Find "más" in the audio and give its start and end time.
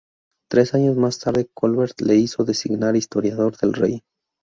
0.97-1.19